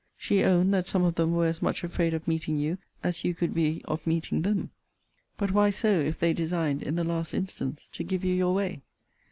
'She 0.17 0.43
owned, 0.43 0.73
that 0.73 0.87
some 0.87 1.03
of 1.03 1.13
them 1.13 1.31
were 1.31 1.45
as 1.45 1.61
much 1.61 1.83
afraid 1.83 2.11
of 2.11 2.27
meeting 2.27 2.57
you 2.57 2.79
as 3.03 3.23
you 3.23 3.35
could 3.35 3.53
be 3.53 3.83
of 3.85 4.07
meeting 4.07 4.41
them:' 4.41 4.71
But 5.37 5.51
why 5.51 5.69
so, 5.69 5.91
if 5.99 6.17
they 6.17 6.33
designed, 6.33 6.81
in 6.81 6.95
the 6.95 7.03
last 7.03 7.35
instance, 7.35 7.87
to 7.93 8.03
give 8.03 8.23
you 8.25 8.33
your 8.33 8.55
way? 8.55 8.81